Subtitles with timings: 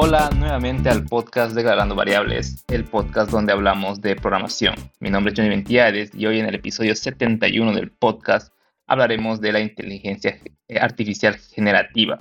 [0.00, 4.76] Hola nuevamente al podcast Declarando Variables, el podcast donde hablamos de programación.
[5.00, 8.54] Mi nombre es Johnny Ventiades y hoy en el episodio 71 del podcast
[8.86, 10.38] hablaremos de la inteligencia
[10.80, 12.20] artificial generativa.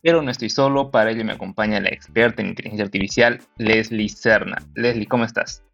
[0.00, 4.58] Pero no estoy solo, para ello me acompaña la experta en inteligencia artificial, Leslie Serna.
[4.76, 5.64] Leslie, ¿cómo estás?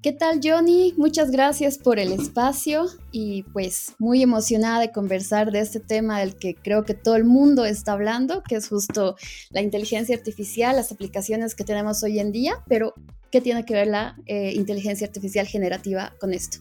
[0.00, 0.94] ¿Qué tal Johnny?
[0.96, 6.36] Muchas gracias por el espacio y pues muy emocionada de conversar de este tema del
[6.36, 9.16] que creo que todo el mundo está hablando, que es justo
[9.50, 12.94] la inteligencia artificial, las aplicaciones que tenemos hoy en día, pero
[13.32, 16.58] ¿qué tiene que ver la eh, inteligencia artificial generativa con esto?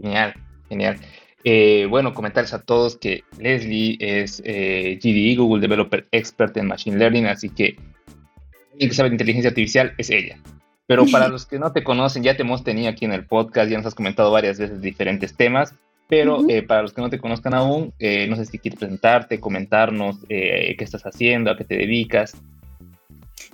[0.00, 0.32] Genial,
[0.66, 0.98] genial.
[1.44, 6.96] Eh, bueno, comentarles a todos que Leslie es eh, GDE, Google Developer Expert en Machine
[6.96, 7.76] Learning, así que
[8.78, 10.38] el que sabe de inteligencia artificial es ella.
[10.90, 13.70] Pero para los que no te conocen, ya te hemos tenido aquí en el podcast,
[13.70, 15.72] ya nos has comentado varias veces diferentes temas,
[16.08, 19.38] pero eh, para los que no te conozcan aún, eh, no sé si quieres presentarte,
[19.38, 22.34] comentarnos eh, qué estás haciendo, a qué te dedicas.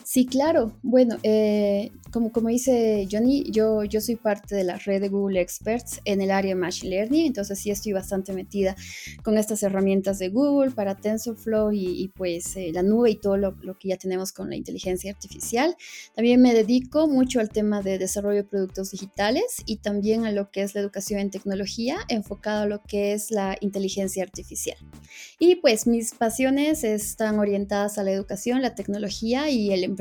[0.06, 0.78] Sí, claro.
[0.84, 5.40] Bueno, eh, como, como dice Johnny, yo, yo soy parte de la red de Google
[5.40, 8.76] Experts en el área de Machine Learning, entonces sí estoy bastante metida
[9.24, 13.56] con estas herramientas de Google para TensorFlow y, pues eh, la nube y todo lo,
[13.62, 15.76] lo, que ya tenemos con la inteligencia artificial.
[16.14, 20.52] También me dedico mucho al tema de desarrollo de productos digitales y también a lo
[20.52, 24.78] que es la educación en tecnología enfocado a lo que es la inteligencia artificial.
[25.40, 29.96] Y pues mis pasiones están orientadas a la educación, la tecnología y el emprendimiento.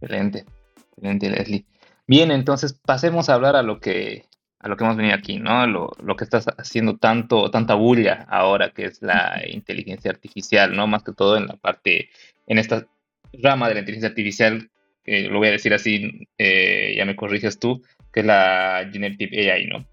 [0.00, 0.44] Excelente,
[0.92, 1.64] excelente Leslie.
[2.06, 4.24] Bien, entonces pasemos a hablar a lo que
[4.60, 5.66] a lo que hemos venido aquí, ¿no?
[5.66, 10.86] Lo, lo, que estás haciendo tanto, tanta bulla ahora, que es la inteligencia artificial, ¿no?
[10.88, 12.10] Más que todo en la parte,
[12.46, 12.86] en esta
[13.32, 14.68] rama de la inteligencia artificial,
[15.04, 19.52] que lo voy a decir así, eh, ya me corriges tú, que es la Generative
[19.52, 19.86] AI, ¿no?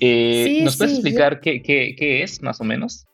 [0.00, 3.06] Eh, ¿Nos puedes explicar qué, qué, qué, es, más o menos?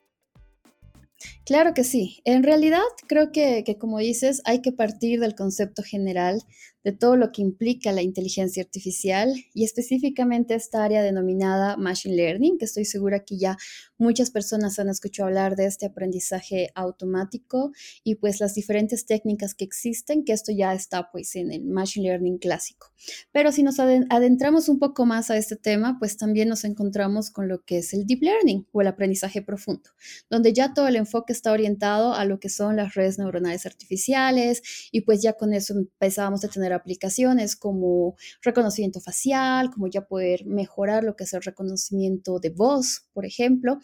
[1.44, 2.20] Claro que sí.
[2.24, 6.42] En realidad, creo que, que, como dices, hay que partir del concepto general
[6.84, 12.58] de todo lo que implica la inteligencia artificial y específicamente esta área denominada Machine Learning,
[12.58, 13.58] que estoy segura que ya
[13.98, 17.72] muchas personas han escuchado hablar de este aprendizaje automático
[18.02, 22.08] y pues las diferentes técnicas que existen, que esto ya está pues en el Machine
[22.08, 22.92] Learning clásico.
[23.32, 27.48] Pero si nos adentramos un poco más a este tema, pues también nos encontramos con
[27.48, 29.90] lo que es el Deep Learning o el aprendizaje profundo,
[30.30, 34.62] donde ya todo el enfoque está orientado a lo que son las redes neuronales artificiales
[34.92, 40.46] y pues ya con eso empezábamos a tener aplicaciones como reconocimiento facial, como ya poder
[40.46, 43.78] mejorar lo que es el reconocimiento de voz, por ejemplo,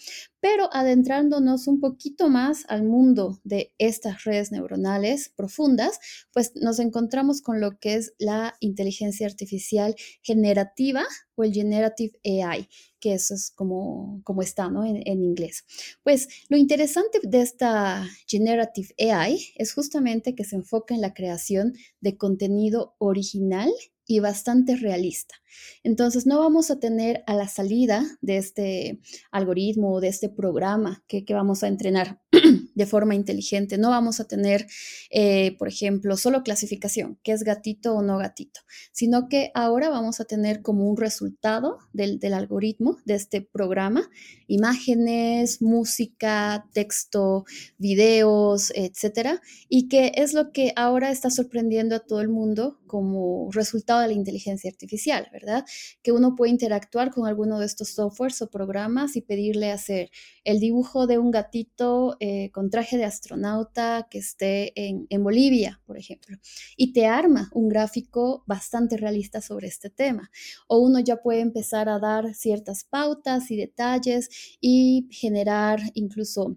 [0.48, 5.98] pero adentrándonos un poquito más al mundo de estas redes neuronales profundas,
[6.32, 11.02] pues nos encontramos con lo que es la inteligencia artificial generativa
[11.34, 12.68] o el generative AI,
[13.00, 14.84] que eso es como, como está ¿no?
[14.84, 15.64] en, en inglés.
[16.04, 21.74] Pues lo interesante de esta generative AI es justamente que se enfoca en la creación
[22.00, 23.72] de contenido original
[24.06, 25.34] y bastante realista.
[25.82, 29.00] Entonces, no vamos a tener a la salida de este
[29.30, 32.20] algoritmo o de este programa que, que vamos a entrenar
[32.76, 33.78] de forma inteligente.
[33.78, 34.66] No vamos a tener,
[35.10, 38.60] eh, por ejemplo, solo clasificación, qué es gatito o no gatito,
[38.92, 44.08] sino que ahora vamos a tener como un resultado del, del algoritmo de este programa,
[44.46, 47.46] imágenes, música, texto,
[47.78, 53.50] videos, etcétera, y que es lo que ahora está sorprendiendo a todo el mundo como
[53.52, 55.64] resultado de la inteligencia artificial, ¿verdad?
[56.02, 60.10] Que uno puede interactuar con alguno de estos softwares o programas y pedirle hacer
[60.44, 65.80] el dibujo de un gatito eh, con traje de astronauta que esté en, en, Bolivia,
[65.86, 66.36] por ejemplo,
[66.76, 70.30] y te arma un gráfico bastante realista sobre este tema.
[70.68, 74.28] O uno ya puede empezar a dar ciertas pautas y detalles
[74.60, 76.56] y generar incluso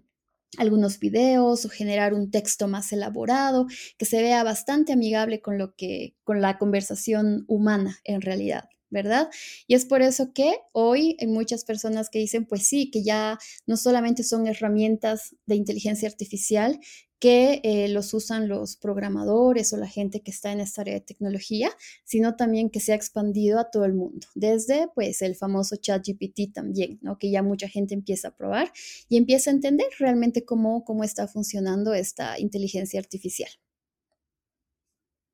[0.58, 3.66] algunos videos o generar un texto más elaborado
[3.98, 8.68] que se vea bastante amigable con lo que con la conversación humana en realidad.
[8.90, 9.30] ¿Verdad?
[9.66, 13.38] Y es por eso que hoy hay muchas personas que dicen, pues sí, que ya
[13.66, 16.78] no solamente son herramientas de inteligencia artificial
[17.20, 21.02] que eh, los usan los programadores o la gente que está en esta área de
[21.02, 21.70] tecnología,
[22.02, 26.02] sino también que se ha expandido a todo el mundo, desde pues el famoso chat
[26.04, 27.18] GPT también, ¿no?
[27.18, 28.72] que ya mucha gente empieza a probar
[29.08, 33.50] y empieza a entender realmente cómo, cómo está funcionando esta inteligencia artificial.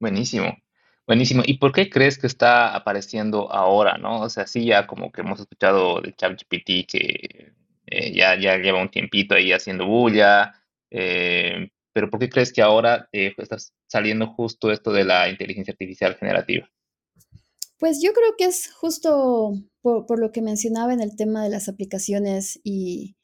[0.01, 0.66] Buenísimo.
[1.07, 1.43] Buenísimo.
[1.47, 4.23] ¿Y por qué crees que está apareciendo ahora, no?
[4.23, 7.53] O sea, sí, ya como que hemos escuchado de ChatGPT que
[7.87, 10.55] eh, ya, ya lleva un tiempito ahí haciendo bulla,
[10.91, 13.57] eh, pero ¿por qué crees que ahora eh, está
[13.87, 16.69] saliendo justo esto de la inteligencia artificial generativa?
[17.79, 21.51] Pues yo creo que es justo por, por lo que mencionaba en el tema de
[21.51, 23.16] las aplicaciones y,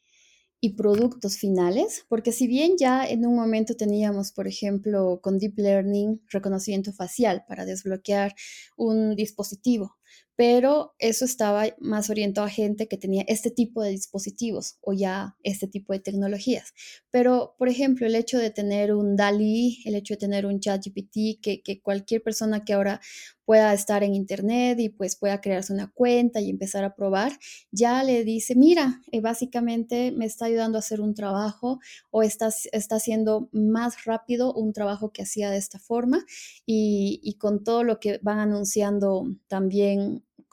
[0.63, 5.55] y productos finales, porque si bien ya en un momento teníamos, por ejemplo, con Deep
[5.57, 8.33] Learning, reconocimiento facial para desbloquear
[8.77, 9.97] un dispositivo,
[10.35, 15.35] pero eso estaba más orientado a gente que tenía este tipo de dispositivos o ya
[15.43, 16.73] este tipo de tecnologías.
[17.11, 21.39] Pero, por ejemplo, el hecho de tener un DALI, el hecho de tener un ChatGPT,
[21.41, 22.99] que, que cualquier persona que ahora
[23.45, 27.33] pueda estar en internet y pues pueda crearse una cuenta y empezar a probar,
[27.71, 32.49] ya le dice, mira, eh, básicamente me está ayudando a hacer un trabajo o está,
[32.71, 36.23] está haciendo más rápido un trabajo que hacía de esta forma
[36.65, 40.02] y, y con todo lo que van anunciando también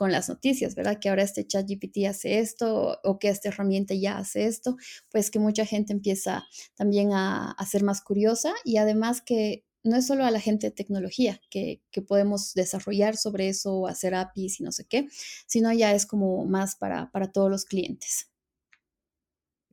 [0.01, 0.99] con las noticias, ¿verdad?
[0.99, 4.79] Que ahora este chat GPT hace esto o que esta herramienta ya hace esto,
[5.11, 9.99] pues que mucha gente empieza también a, a ser más curiosa y además que no
[9.99, 14.61] es solo a la gente de tecnología que, podemos desarrollar sobre eso o hacer APIs
[14.61, 15.07] y no sé qué,
[15.47, 18.31] sino ya es como más para, para todos los clientes.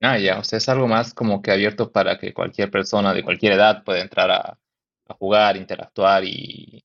[0.01, 3.23] Ah, ya, o sea, es algo más como que abierto para que cualquier persona de
[3.23, 4.59] cualquier edad pueda entrar a,
[5.17, 6.83] jugar, interactuar y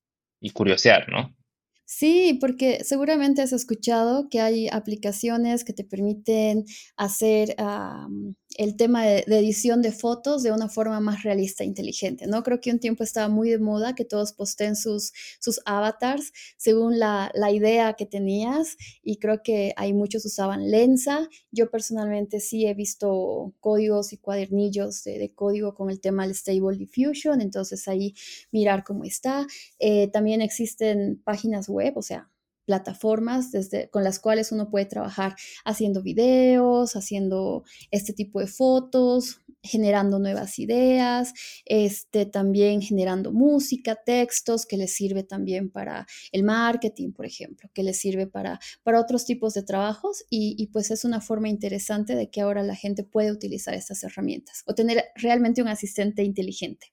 [0.53, 1.35] curiosear, ¿no?
[1.85, 6.65] Sí, porque seguramente has escuchado que hay aplicaciones que te permiten
[6.95, 11.67] hacer um, el tema de, de, edición de fotos de una forma más realista e
[11.67, 12.43] inteligente, ¿no?
[12.43, 16.99] Creo que un tiempo estaba muy de moda que todos posten sus, sus avatars según
[16.99, 21.27] la, la, idea que tenías y creo que hay muchos usaban Lensa.
[21.51, 26.35] Yo personalmente sí he visto códigos y cuadernillos de, de código con el tema del
[26.35, 28.13] Stable Diffusion, entonces ahí
[28.51, 29.45] mirar cómo está.
[29.79, 32.29] Eh, también existen páginas web, o sea,
[32.65, 35.35] plataformas desde, con las cuales uno puede trabajar
[35.65, 41.33] haciendo videos, haciendo este tipo de fotos, generando nuevas ideas,
[41.65, 47.83] este, también generando música, textos, que les sirve también para el marketing, por ejemplo, que
[47.83, 52.15] les sirve para, para otros tipos de trabajos y, y pues es una forma interesante
[52.15, 56.92] de que ahora la gente puede utilizar estas herramientas o tener realmente un asistente inteligente.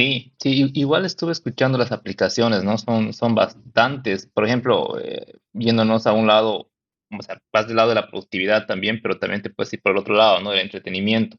[0.00, 2.78] Sí, sí, igual estuve escuchando las aplicaciones, ¿no?
[2.78, 4.26] Son, son bastantes.
[4.26, 6.70] Por ejemplo, eh, yéndonos a un lado,
[7.10, 9.92] o sea, vas del lado de la productividad también, pero también te puedes ir por
[9.92, 10.52] el otro lado, ¿no?
[10.52, 11.36] El entretenimiento.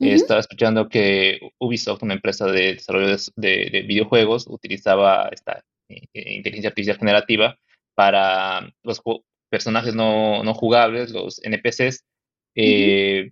[0.00, 5.64] Eh, estaba escuchando que Ubisoft, una empresa de desarrollo de, de- de videojuegos, utilizaba esta
[5.88, 7.58] eh, eh, inteligencia artificial generativa
[7.94, 9.02] para los
[9.50, 12.04] personajes no, no jugables, los NPCs,
[12.54, 13.30] eh,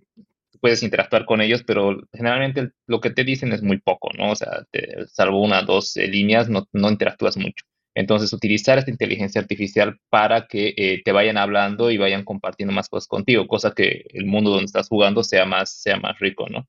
[0.61, 4.31] puedes interactuar con ellos, pero generalmente lo que te dicen es muy poco, ¿no?
[4.31, 7.65] O sea, te- salvo una o dos eh, líneas, no, no interactúas mucho.
[7.95, 12.89] Entonces, utilizar esta inteligencia artificial para que eh, te vayan hablando y vayan compartiendo más
[12.89, 16.67] cosas contigo, cosa que el mundo donde estás jugando sea más, sea más rico, ¿no?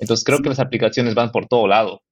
[0.00, 2.02] Entonces, creo que las aplicaciones van por todo lado.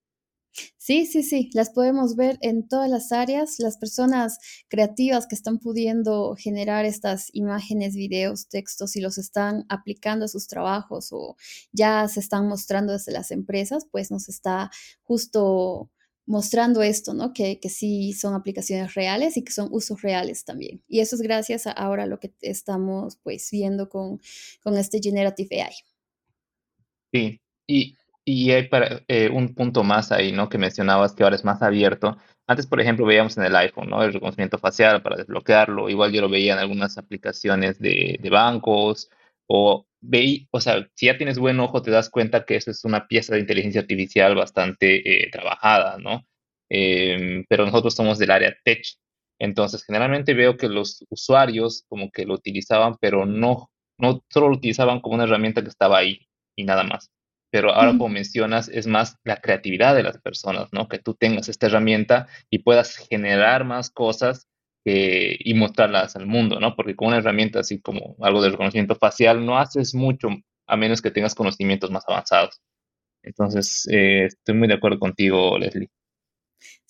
[0.76, 3.58] Sí, sí, sí, las podemos ver en todas las áreas.
[3.58, 10.26] Las personas creativas que están pudiendo generar estas imágenes, videos, textos y los están aplicando
[10.26, 11.36] a sus trabajos o
[11.72, 14.70] ya se están mostrando desde las empresas, pues nos está
[15.02, 15.90] justo
[16.26, 17.32] mostrando esto, ¿no?
[17.32, 20.82] Que, que sí son aplicaciones reales y que son usos reales también.
[20.88, 24.20] Y eso es gracias a ahora lo que estamos pues viendo con,
[24.62, 25.74] con este Generative AI.
[27.12, 30.48] Sí, y, y hay para, eh, un punto más ahí, ¿no?
[30.48, 32.16] Que mencionabas que ahora es más abierto.
[32.46, 34.02] Antes, por ejemplo, veíamos en el iPhone, ¿no?
[34.02, 35.88] El reconocimiento facial para desbloquearlo.
[35.90, 39.10] Igual yo lo veía en algunas aplicaciones de, de bancos.
[39.46, 42.84] O veí, o sea, si ya tienes buen ojo, te das cuenta que eso es
[42.84, 46.26] una pieza de inteligencia artificial bastante eh, trabajada, ¿no?
[46.68, 48.82] Em, pero nosotros somos del área tech.
[49.38, 54.56] Entonces, generalmente veo que los usuarios como que lo utilizaban, pero no, no solo lo
[54.56, 57.10] utilizaban como una herramienta que estaba ahí y nada más.
[57.54, 60.88] Pero ahora, como mencionas, es más la creatividad de las personas, ¿no?
[60.88, 64.48] Que tú tengas esta herramienta y puedas generar más cosas
[64.84, 66.74] eh, y mostrarlas al mundo, ¿no?
[66.74, 70.30] Porque con una herramienta así como algo de reconocimiento facial no haces mucho
[70.66, 72.60] a menos que tengas conocimientos más avanzados.
[73.22, 75.88] Entonces, eh, estoy muy de acuerdo contigo, Leslie.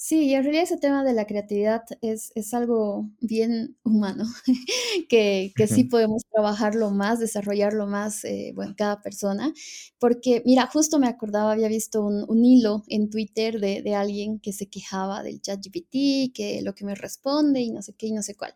[0.06, 4.26] Sí, y en realidad ese tema de la creatividad es, es algo bien humano,
[5.08, 9.50] que, que sí podemos trabajarlo más, desarrollarlo más, eh, bueno, cada persona,
[9.98, 14.40] porque mira, justo me acordaba, había visto un, un hilo en Twitter de, de alguien
[14.40, 18.12] que se quejaba del ChatGPT, que lo que me responde y no sé qué y
[18.12, 18.54] no sé cuál,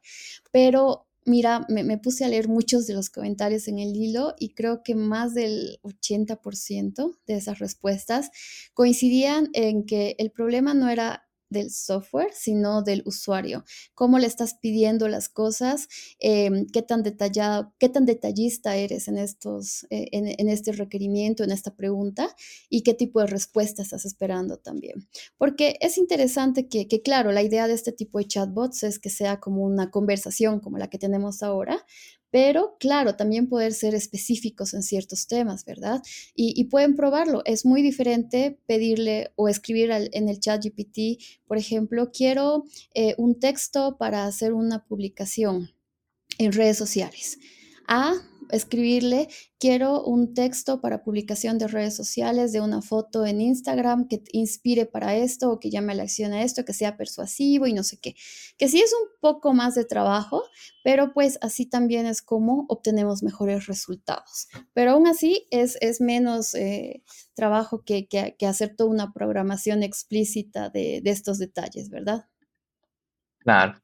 [0.52, 4.50] pero mira, me, me puse a leer muchos de los comentarios en el hilo y
[4.54, 8.30] creo que más del 80% de esas respuestas
[8.74, 13.64] coincidían en que el problema no era del software, sino del usuario.
[13.94, 15.88] Cómo le estás pidiendo las cosas,
[16.20, 21.44] eh, qué tan detallado, qué tan detallista eres en estos, eh, en, en, este requerimiento,
[21.44, 22.34] en esta pregunta,
[22.68, 25.08] y qué tipo de respuesta estás esperando también.
[25.36, 29.10] Porque es interesante que, que, claro, la idea de este tipo de chatbots es que
[29.10, 31.84] sea como una conversación como la que tenemos ahora,
[32.30, 36.02] pero claro, también poder ser específicos en ciertos temas, ¿verdad?
[36.34, 37.42] Y, pueden probarlo.
[37.44, 43.38] Es muy diferente pedirle o escribir en el chat GPT, por ejemplo, quiero eh, un
[43.40, 45.70] texto para hacer una publicación
[46.38, 47.38] en redes sociales.
[47.86, 48.14] A
[48.50, 49.28] escribirle,
[49.58, 54.86] quiero un texto para publicación de redes sociales, de una foto en Instagram que inspire
[54.86, 57.82] para esto o que llame a la acción a esto, que sea persuasivo y no
[57.82, 58.14] sé qué.
[58.56, 60.44] Que sí es un poco más de trabajo,
[60.84, 64.48] pero pues así también es como obtenemos mejores resultados.
[64.72, 67.02] Pero aún así es, es menos eh,
[67.34, 72.26] trabajo que, que, hacer toda una programación explícita de, de estos detalles, ¿verdad?
[73.38, 73.80] Claro.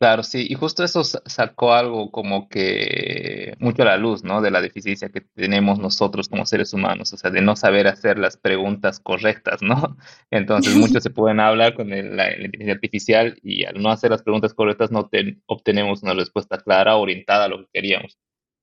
[0.00, 4.42] Claro, sí, y justo eso sacó algo como que mucho a la luz, ¿no?
[4.42, 8.18] De la deficiencia que tenemos nosotros como seres humanos, o sea, de no saber hacer
[8.18, 9.96] las preguntas correctas, ¿no?
[10.30, 14.52] Entonces, muchos se pueden hablar con la, inteligencia artificial y al no hacer las preguntas
[14.52, 15.08] correctas no
[15.46, 18.18] obtenemos una respuesta clara, orientada a lo que queríamos.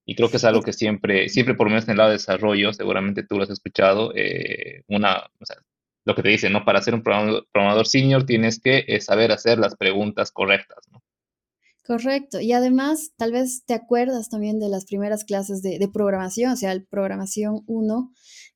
[0.05, 2.17] Y creo que es algo que siempre, siempre por lo menos en el lado de
[2.17, 5.29] desarrollo, seguramente tú lo has escuchado, eh, una,
[6.05, 6.65] lo que te dicen, ¿no?
[6.65, 11.01] Para ser un programador, senior tienes que eh, saber hacer las preguntas correctas, ¿no?
[11.83, 12.39] Correcto.
[12.39, 16.55] Y además, tal vez te acuerdas también de las primeras clases de, de programación, o
[16.55, 18.11] sea, el programación 1,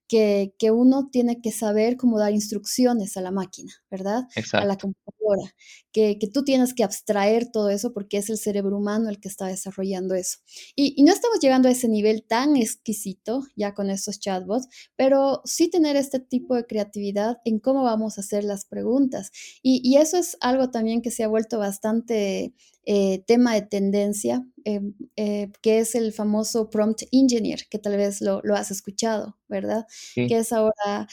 [0.08, 4.24] que, uno tiene que saber cómo dar instrucciones a la máquina, ¿verdad?
[4.54, 5.52] A la computadora,
[5.96, 9.48] que, tú tienes que abstraer todo eso porque es el cerebro humano el que está
[9.48, 10.40] desarrollando eso.
[10.76, 15.70] Y, no estamos llegando a ese nivel tan exquisito ya con estos chatbots, pero sí
[15.70, 19.32] tener este tipo de creatividad en cómo vamos a hacer las preguntas.
[19.62, 22.54] Y, y eso es algo también que se ha vuelto bastante
[22.88, 24.80] eh, tema de tendencia, eh,
[25.16, 29.88] eh, que es el famoso prompt engineer, que tal vez lo, has escuchado, ¿verdad?
[30.14, 31.08] Que es ahora,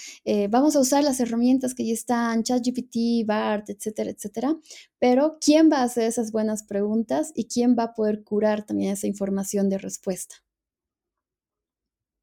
[0.51, 4.55] vamos a usar las herramientas que ya están, ChatGPT, BART, etcétera, etcétera,
[4.99, 8.93] pero ¿quién va a hacer esas buenas preguntas y quién va a poder curar también
[8.93, 10.37] esa información de respuesta?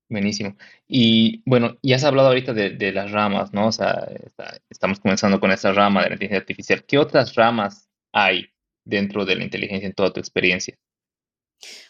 [0.09, 0.55] Buenísimo.
[0.87, 3.67] Y bueno, ya has hablado ahorita de, las ramas, ¿no?
[3.67, 4.09] O sea,
[4.69, 6.83] estamos comenzando con esa rama de la inteligencia artificial.
[6.85, 8.47] ¿Qué otras ramas hay
[8.83, 10.75] dentro de la inteligencia en toda tu experiencia?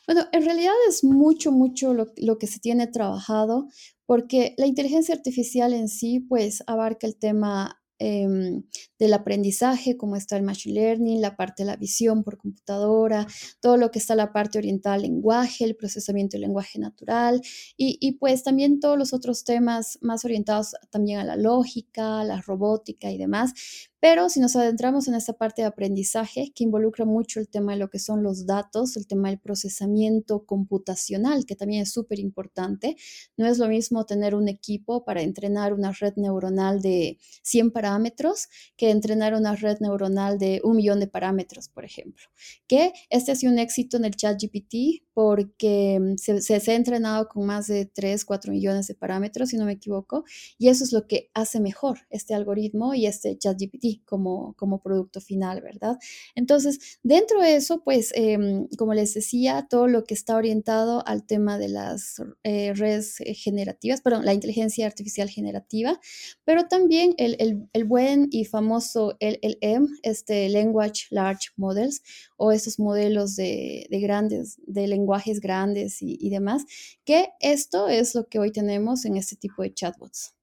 [0.05, 3.69] Bueno, en realidad es mucho, mucho lo, que se tiene trabajado,
[4.05, 8.63] porque la inteligencia artificial en sí, pues, abarca el tema em,
[8.97, 13.27] del aprendizaje, como está el machine learning, la parte de la visión por computadora,
[13.61, 17.41] todo lo que está la parte orientada al lenguaje, el procesamiento del lenguaje natural,
[17.77, 22.41] y, y, pues también todos los otros temas más orientados también a la lógica, la
[22.41, 23.53] robótica y demás.
[24.01, 27.79] Pero si nos adentramos en esa parte de aprendizaje, que involucra mucho el tema de
[27.79, 32.95] lo que son los datos, el tema del procesamiento computacional, que también es súper importante,
[33.35, 38.47] no es lo mismo tener un equipo para entrenar una red neuronal de 100 parámetros
[38.77, 42.23] que entrenar una red neuronal de un millón de parámetros, por ejemplo.
[42.67, 46.75] Que este ha sido un éxito en el chat GPT porque mm, se, se, ha
[46.75, 50.23] entrenado con más de 3, 4 millones de parámetros, si no me equivoco,
[50.57, 54.81] y eso es lo que hace mejor este algoritmo y este chat GPT como, como
[54.81, 55.97] producto final, ¿verdad?
[56.35, 61.25] Entonces, dentro de eso, pues, em, como les decía, todo lo que está orientado al
[61.25, 65.99] tema de las eh, redes eh, generativas, perdón, la inteligencia artificial generativa,
[66.45, 72.01] pero también el, el, buen y famoso LLM, este Language Large Models,
[72.37, 76.65] o esos modelos de, de grandes, de lenguajes grandes y, y demás,
[77.03, 80.38] que esto es lo que hoy tenemos en este tipo de chatbots.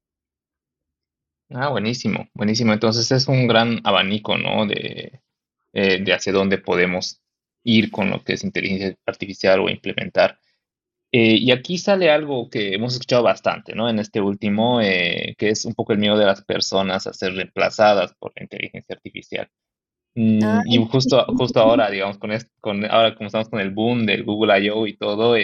[1.51, 2.73] Ah, buenísimo, buenísimo.
[2.73, 4.67] Entonces es un gran abanico, ¿no?
[4.67, 5.21] De,
[5.73, 7.21] eh, de hacia dónde podemos
[7.63, 10.39] ir con lo que es inteligencia artificial o implementar.
[11.13, 13.89] Eh, y aquí sale algo que hemos escuchado bastante, ¿no?
[13.89, 17.35] En este último, eh, que es un poco el miedo de las personas a ser
[17.35, 19.49] reemplazadas por la inteligencia artificial.
[20.15, 24.07] Mm, Ah, y justo, justo ahora, digamos, con, con ahora como estamos con el boom
[24.07, 24.87] del Google I.O.
[24.87, 25.37] y todo,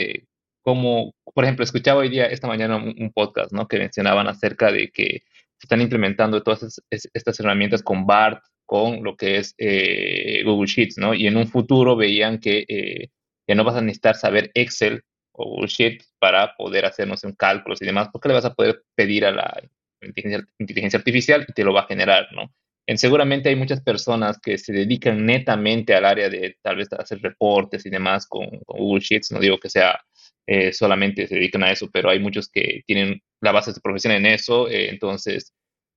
[0.62, 3.68] como, por ejemplo, escuchaba hoy día, esta mañana, un, un podcast, ¿no?
[3.68, 5.22] Que mencionaban acerca de que
[5.62, 10.98] se están implementando todas estas herramientas con BART, con lo que es eh, Google Sheets,
[10.98, 11.14] ¿no?
[11.14, 13.10] Y en un futuro veían que eh,
[13.46, 17.28] ya no vas a necesitar saber Excel o Google Sheets para poder hacer, no sé,
[17.28, 19.62] un cálculos y demás, porque le vas a poder pedir a la
[20.00, 22.52] inteligencia, artificial y te lo va a generar, ¿no?
[22.88, 27.20] En, seguramente hay muchas personas que se dedican netamente al área de tal vez hacer
[27.22, 30.00] reportes y demás con, Google Sheets, no digo que sea
[30.46, 33.80] eh, solamente se dedican a eso, pero hay muchos que tienen la base de su
[33.80, 35.52] profesión en eso, eh, entonces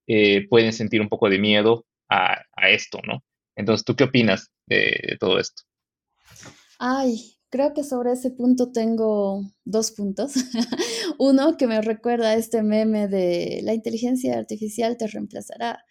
[0.07, 3.23] eh, pueden sentir un poco de miedo a, esto, ¿no?
[3.55, 5.63] Entonces, ¿tú qué opinas de, todo esto?
[6.77, 10.33] Ay, creo que sobre ese punto tengo dos puntos.
[11.19, 15.83] Uno que me recuerda a este meme de la inteligencia artificial te reemplazará.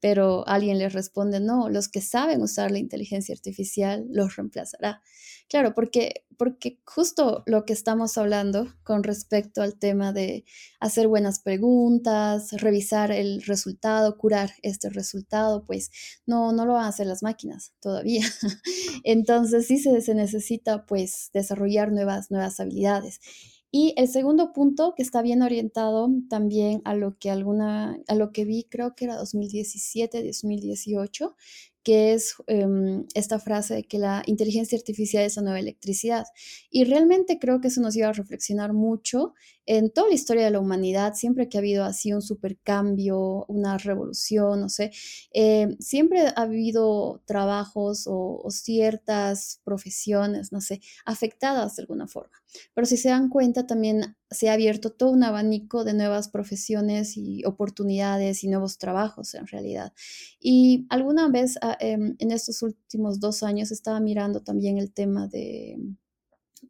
[0.00, 5.02] pero alguien les responde, no, los que saben usar la inteligencia artificial los reemplazará.
[5.48, 10.44] Claro, porque, porque justo lo que estamos hablando con respecto al tema de
[10.78, 15.90] hacer buenas preguntas, revisar el resultado, curar este resultado, pues
[16.26, 18.26] no, no lo van a hacer las máquinas todavía.
[19.04, 23.18] Entonces sí se, se necesita pues desarrollar nuevas, nuevas habilidades.
[23.70, 28.32] Y el segundo punto que está bien orientado también a lo que alguna, a lo
[28.32, 31.36] que vi, creo que era 2017, 2018,
[31.88, 36.26] que es em, esta frase de que la inteligencia artificial es la nueva electricidad.
[36.70, 39.34] Y realmente creo que eso nos lleva a reflexionar mucho
[39.66, 43.78] en toda la historia de la humanidad, siempre que ha habido así un supercambio, una
[43.78, 44.90] revolución, no sé,
[45.32, 52.37] eh, siempre ha habido trabajos o, ciertas profesiones, no sé, afectadas de alguna forma.
[52.74, 57.16] Pero si se dan cuenta, también se ha abierto todo un abanico de nuevas profesiones
[57.16, 59.92] y oportunidades y nuevos trabajos en realidad.
[60.40, 65.28] Y alguna vez ah, em, en estos últimos dos años estaba mirando también el tema
[65.28, 65.78] de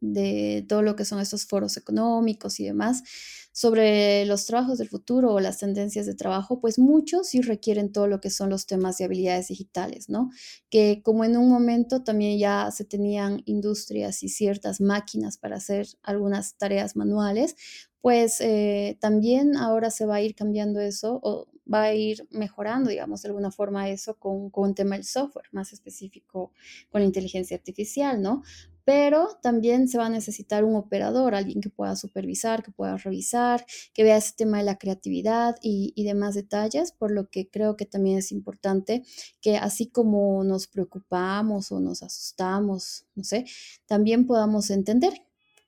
[0.01, 3.03] de todo lo que son estos foros económicos y demás,
[3.51, 8.07] sobre los trabajos del futuro o las tendencias de trabajo, pues muchos sí requieren todo
[8.07, 10.29] lo que son los temas de habilidades digitales, ¿no?
[10.69, 15.87] Que como en un momento también ya se tenían industrias y ciertas máquinas para hacer
[16.03, 17.55] algunas tareas manuales,
[18.01, 22.89] pues eh, también ahora se va a ir cambiando eso o va a ir mejorando,
[22.89, 26.53] digamos, de alguna forma eso con, con un tema del software más específico
[26.89, 28.43] con la inteligencia artificial, ¿no?
[28.89, 33.63] Pero también se va a necesitar un operador, alguien que pueda supervisar, que pueda revisar,
[33.93, 37.85] que vea ese tema de la creatividad y, demás detalles, por lo que creo que
[37.85, 39.03] también es importante
[39.41, 43.45] que así como nos preocupamos o nos asustamos, no sé,
[43.85, 45.13] también podamos entender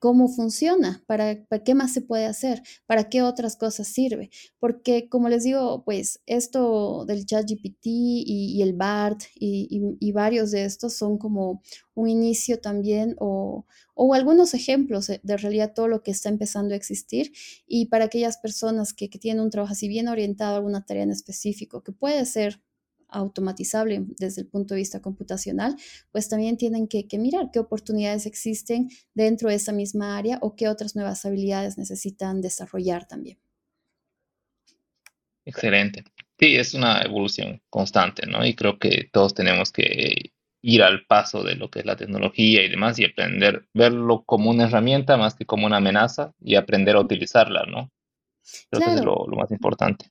[0.01, 4.31] cómo funciona, para, qué más se puede hacer, para qué otras cosas sirve.
[4.57, 10.95] Porque como les digo, pues esto del ChatGPT y, el BART y, varios de estos
[10.95, 11.61] son como
[11.93, 13.67] un inicio también o,
[14.15, 17.31] algunos ejemplos de, realidad todo lo que está empezando a existir
[17.67, 21.03] y para aquellas personas que, que tienen un trabajo así bien orientado a alguna tarea
[21.03, 22.59] en específico, que puede ser
[23.11, 25.75] automatizable desde el punto de vista computacional,
[26.11, 30.67] pues también tienen que, mirar qué oportunidades existen dentro de esa misma área o qué
[30.67, 33.37] otras nuevas habilidades necesitan desarrollar también.
[35.45, 36.03] Excelente.
[36.39, 38.45] Sí, es una evolución constante, ¿no?
[38.45, 40.31] Y creo que todos tenemos que
[40.63, 44.49] ir al paso de lo que es la tecnología y demás y aprender, verlo como
[44.49, 47.91] una herramienta más que como una amenaza y aprender a utilizarla, ¿no?
[48.69, 50.05] Creo que es lo, más importante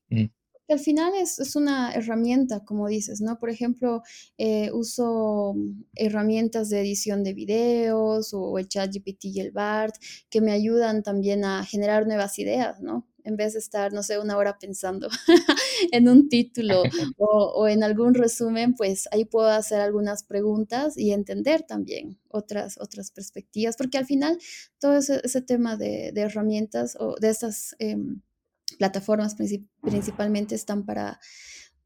[0.73, 3.39] al final es, una herramienta, como dices, ¿no?
[3.39, 4.03] Por ejemplo,
[4.39, 5.55] eh, uso
[5.95, 9.97] herramientas de edición de videos o el ChatGPT y el BART
[10.29, 13.07] que me ayudan también a generar nuevas ideas, ¿no?
[13.23, 15.09] En vez de estar, no sé, una hora pensando
[15.93, 16.83] en un título
[17.19, 23.11] o, en algún resumen, pues ahí puedo hacer algunas preguntas y entender también otras, otras
[23.11, 24.39] perspectivas, porque al final
[24.79, 27.77] todo ese, tema de, herramientas o de estas...
[27.79, 28.23] Em,
[28.79, 29.37] plataformas
[29.83, 31.21] principalmente están para,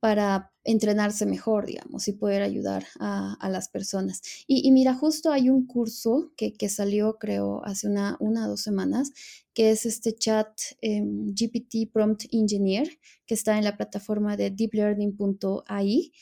[0.00, 4.20] para entrenarse mejor, digamos, y poder ayudar a, las personas.
[4.46, 9.12] Y, mira, justo hay un curso que, salió, creo, hace una, una o dos semanas,
[9.54, 10.48] que es este chat
[10.80, 12.88] em, GPT Prompt Engineer,
[13.26, 16.12] que está en la plataforma de deeplearning.ai,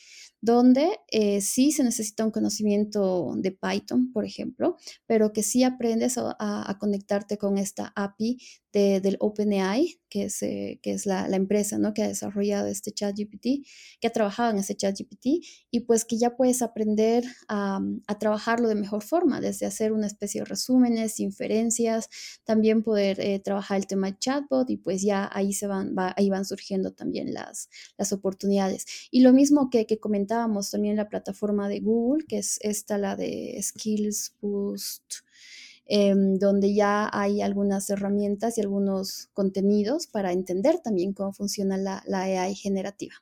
[0.43, 6.17] donde eh, sí se necesita un conocimiento de Python, por ejemplo, pero que sí aprendes
[6.17, 8.39] a, conectarte con esta API
[8.73, 11.93] del OpenAI, que es, eh, que es la, empresa ¿no?
[11.93, 13.65] que ha desarrollado este chat GPT,
[13.99, 17.79] que ha trabajado en ese chat GPT, y pues que ya puedes aprender a,
[18.19, 22.09] trabajarlo de mejor forma, desde hacer una especie de resúmenes, inferencias,
[22.45, 26.45] también poder eh, trabajar el tema chatbot, y pues ya ahí, se van, ahí van
[26.45, 28.85] surgiendo también las, las oportunidades.
[29.11, 33.15] Y lo mismo que, que comentaba, también la plataforma de Google, que es esta, la
[33.15, 35.23] de Skills Boost,
[35.85, 42.03] em, donde ya hay algunas herramientas y algunos contenidos para entender también cómo funciona la,
[42.07, 43.15] la AI generativa.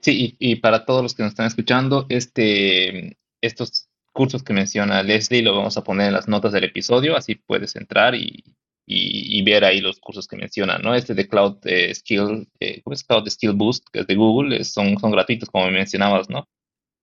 [0.00, 5.42] Sí, y, para todos los que nos están escuchando, este, estos cursos que menciona Leslie
[5.42, 8.44] lo vamos a poner en las notas del episodio, así puedes entrar y,
[8.84, 10.94] y, ver ahí los cursos que menciona, ¿no?
[10.94, 14.64] Este de Cloud eh, Skill, eh, ¿cómo es Cloud Skill Boost, que es de Google,
[14.64, 16.46] son, son gratuitos, como mencionabas, ¿no?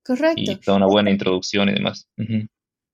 [0.04, 0.52] Correcto.
[0.52, 2.08] Y toda una buena introducción y demás.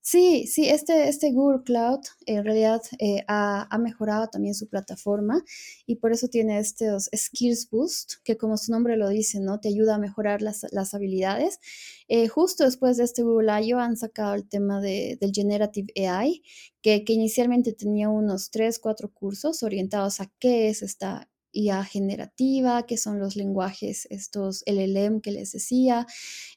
[0.03, 5.43] Sí, sí, este, este Google Cloud en realidad eh, ha, mejorado también su plataforma
[5.85, 9.59] y por eso tiene estos Skills Boost, que como su nombre lo dice, ¿no?
[9.59, 11.59] Te ayuda a mejorar las, habilidades.
[12.07, 13.79] Eh, justo después de este Google I.O.
[13.79, 16.41] han sacado el tema de, del Generative AI,
[16.81, 22.85] que, que inicialmente tenía unos 3, 4 cursos orientados a qué es esta IA generativa,
[22.85, 26.07] que son los lenguajes, estos LLM que les decía,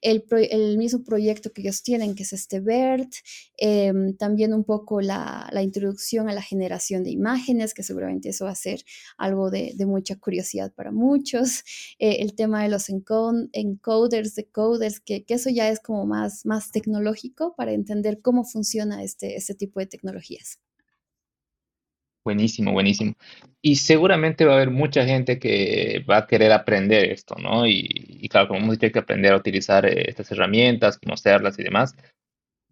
[0.00, 0.24] el,
[0.78, 3.12] mismo proyecto que ellos tienen, que es este BERT,
[3.56, 8.50] em, también un poco la, introducción a la generación de imágenes, que seguramente eso va
[8.52, 8.84] a ser
[9.16, 11.64] algo de, de mucha curiosidad para muchos,
[11.98, 16.70] eh, el tema de los encoders, decoders, que, que, eso ya es como más, más
[16.70, 20.58] tecnológico para entender cómo funciona este, este tipo de tecnologías.
[22.24, 23.14] Buenísimo, buenísimo.
[23.60, 27.66] Y seguramente va a haber mucha gente que va a querer aprender esto, ¿no?
[27.66, 31.62] Y, claro, como hemos dicho, hay que aprender a utilizar eh, estas herramientas, conocerlas y
[31.62, 31.94] demás.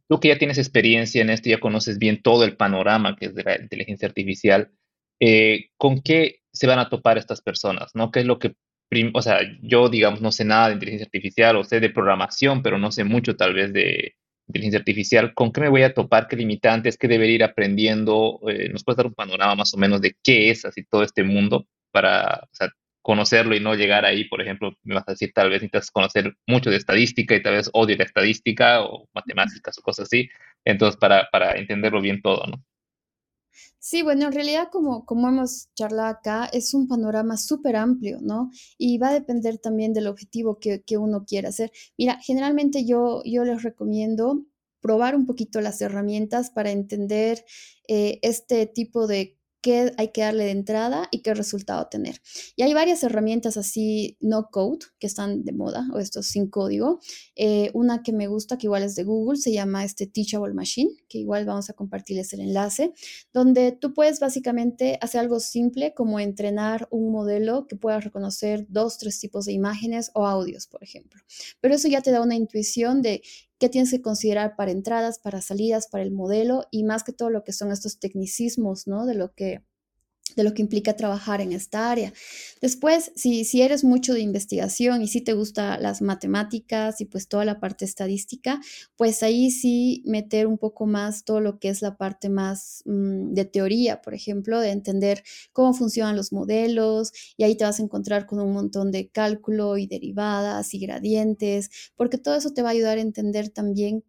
[0.09, 3.35] Tú que ya tienes experiencia en esto, ya conoces bien todo el panorama que es
[3.35, 4.71] de la inteligencia artificial,
[5.21, 8.11] eh, ¿con qué se van a topar estas personas, ¿no?
[8.11, 8.55] ¿Qué es lo que,
[9.13, 12.79] o sea, yo, digamos, no sé nada de inteligencia artificial o sé de programación, pero
[12.79, 14.17] no sé mucho tal vez de,
[14.53, 16.29] inteligencia artificial, ¿con qué me voy a topar?
[16.29, 16.99] ¿Qué limitantes?
[16.99, 18.41] ¿Qué debería ir aprendiendo?
[18.49, 21.25] Eh, ¿Nos puedes dar un panorama más o menos de qué es así todo este
[21.25, 22.49] mundo para
[23.01, 24.25] conocerlo y no llegar ahí?
[24.25, 27.55] Por ejemplo, me vas a decir, tal vez necesitas conocer mucho de estadística y tal
[27.55, 30.29] vez odio la estadística o matemáticas o cosas así.
[30.65, 32.63] Entonces, para, para entenderlo bien todo, ¿no?
[33.79, 38.51] Sí, bueno, en realidad como, como hemos charlado acá, es un panorama súper amplio, ¿no?
[38.79, 41.73] Y va a depender también del objetivo que, que, uno quiera hacer.
[41.99, 44.45] Mira, generalmente yo, yo les recomiendo
[44.81, 47.45] probar un poquito las herramientas para entender
[47.89, 52.21] eh, este tipo de qué hay que darle de entrada y qué resultado tener.
[52.57, 57.01] Y hay varias herramientas así no code que están de moda o estos sin código.
[57.37, 60.91] Eh, una que me gusta, que igual es de Google, se llama este Teachable Machine,
[61.09, 62.93] que igual vamos a compartirles el enlace,
[63.33, 68.99] donde tú puedes básicamente hacer algo simple como entrenar un modelo que pueda reconocer dos,
[68.99, 71.23] tres tipos de imágenes o audios, por ejemplo.
[71.61, 73.23] Pero eso ya te da una intuición de
[73.63, 77.31] qué tienes que considerar para entradas, para salidas, para el modelo y más que todo
[77.31, 79.07] lo que son estos tecnicismos, ¿no?
[79.07, 79.63] De lo que
[80.37, 82.13] de lo que implica trabajar en esta área.
[82.61, 87.29] Después, si, si eres mucho de investigación y si te gusta las matemáticas y pues
[87.29, 88.61] toda la parte estadística,
[88.97, 93.33] pues ahí sí meter un poco más todo lo que es la parte más mm,
[93.35, 97.83] de teoría, por ejemplo, de entender cómo funcionan los modelos y ahí te vas a
[97.83, 102.69] encontrar con un montón de cálculo y derivadas y gradientes, porque todo eso te va
[102.69, 104.05] a ayudar a entender también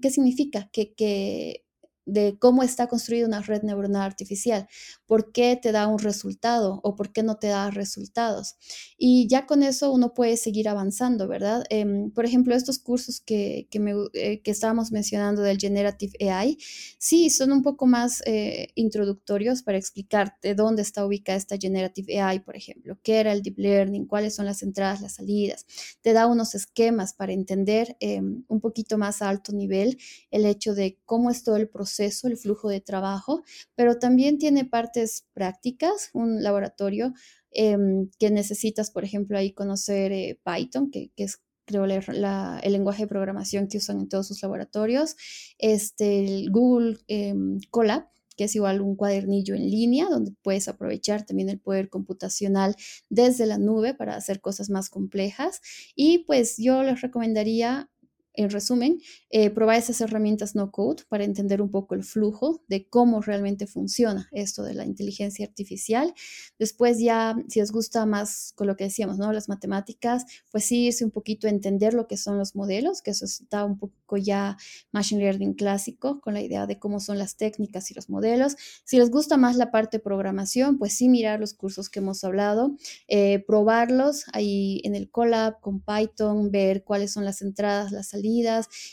[0.00, 1.64] qué significa que
[2.06, 4.68] de cómo está construida una red neuronal artificial,
[5.06, 8.56] por qué te da un resultado o por qué no te da resultados.
[8.96, 11.64] Y ya con eso uno puede seguir avanzando, ¿verdad?
[11.70, 16.58] Em, por ejemplo, estos cursos que, que, me, eh, que, estábamos mencionando del Generative AI,
[16.98, 22.40] sí, son un poco más eh, introductorios para explicarte dónde está ubicada esta Generative AI,
[22.40, 25.66] por ejemplo, qué era el Deep Learning, cuáles son las entradas, las salidas.
[26.00, 29.98] Te da unos esquemas para entender em, un poquito más a alto nivel
[30.30, 33.42] el hecho de cómo es todo el proceso el flujo de trabajo,
[33.74, 37.12] pero también tiene partes prácticas, un laboratorio
[37.50, 43.08] em, que necesitas, por ejemplo, ahí conocer eh, Python, que, es creo el lenguaje de
[43.08, 45.16] programación que usan en todos sus laboratorios,
[45.58, 51.26] este, el Google em, Colab, que es igual un cuadernillo en línea, donde puedes aprovechar
[51.26, 52.74] también el poder computacional
[53.10, 55.60] desde la nube para hacer cosas más complejas.
[55.94, 57.90] Y pues yo les recomendaría
[58.34, 62.88] en resumen, eh, probar esas herramientas no code para entender un poco el flujo de
[62.88, 66.14] cómo realmente funciona esto de la inteligencia artificial.
[66.58, 69.32] Después ya, si os gusta más con lo que decíamos, ¿no?
[69.32, 73.10] Las matemáticas, pues sí, irse un poquito a entender lo que son los modelos, que
[73.10, 74.56] eso está un poco ya
[74.92, 78.56] machine learning clásico, con la idea de cómo son las técnicas y los modelos.
[78.84, 82.22] Si les gusta más la parte de programación, pues sí, mirar los cursos que hemos
[82.24, 82.76] hablado,
[83.08, 88.19] eh, probarlos ahí en el Colab con Python, ver cuáles son las entradas, las salidas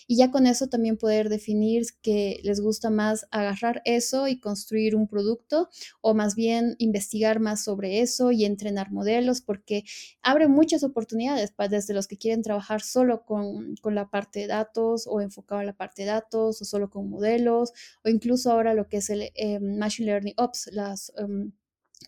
[0.08, 4.96] y ya con eso también poder definir que les gusta más agarrar eso y construir
[4.96, 5.70] un producto
[6.02, 9.84] o más bien investigar más sobre eso y entrenar modelos porque
[10.22, 14.48] abre muchas oportunidades para desde los que quieren trabajar solo con, con la parte de
[14.48, 18.74] datos o enfocado en la parte de datos o solo con modelos o incluso ahora
[18.74, 20.70] lo que es el eh, Machine Learning Ops,
[21.18, 21.52] um,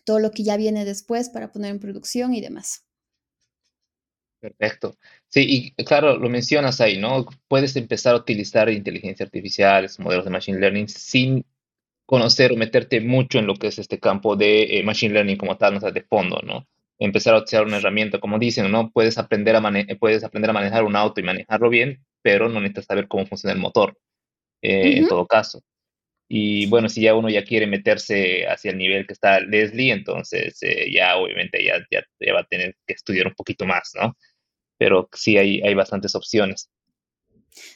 [0.04, 2.89] todo lo que ya viene después para poner en producción y demás.
[4.40, 4.96] Perfecto.
[5.28, 7.26] Sí, y claro, lo mencionas ahí, ¿no?
[7.46, 11.44] Puedes empezar a utilizar inteligencia artificial, modelos de machine learning, sin
[12.06, 15.56] conocer o meterte mucho en lo que es este campo de eh, machine learning como
[15.58, 16.66] tal, no sea, de fondo, ¿no?
[16.98, 18.90] Empezar a utilizar una herramienta, como dicen, ¿no?
[18.90, 19.62] Puedes aprender a,
[19.98, 23.52] puedes aprender a manejar un auto y manejarlo bien, pero no necesitas saber cómo funciona
[23.54, 23.98] el motor,
[24.62, 25.62] eh, en todo caso.
[26.32, 30.62] Y bueno, si ya uno ya quiere meterse hacia el nivel que está Leslie, entonces
[30.62, 34.16] eh, ya obviamente ya, ya, ya, va a tener que estudiar un poquito más, ¿no?
[34.80, 36.70] Pero sí hay, hay bastantes opciones.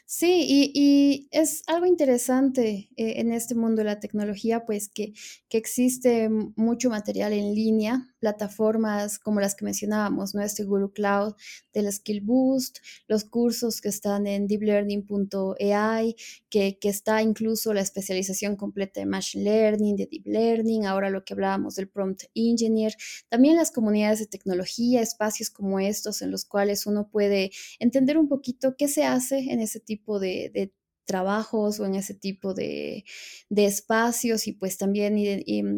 [0.07, 5.13] Sí, y, es algo interesante eh, en este mundo de la tecnología, pues que,
[5.49, 10.43] que, existe mucho material en línea, plataformas como las que mencionábamos, ¿no?
[10.43, 11.35] Este Google Cloud
[11.73, 16.17] del Skill Boost, los cursos que están en deeplearning.ai,
[16.49, 21.25] que, que está incluso la especialización completa de Machine Learning, de Deep Learning, ahora lo
[21.25, 22.95] que hablábamos del Prompt Engineer,
[23.29, 28.29] también las comunidades de tecnología, espacios como estos en los cuales uno puede entender un
[28.29, 30.73] poquito qué se hace en ese tipo de,
[31.07, 33.05] trabajos o en ese tipo de,
[33.51, 35.17] espacios y pues también